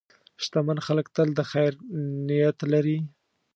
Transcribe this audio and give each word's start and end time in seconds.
شتمن 0.43 0.77
خلک 0.87 1.05
تل 1.15 1.29
د 1.35 1.39
خیر 1.51 1.71
نیت 2.29 2.57
لري. 2.71 2.97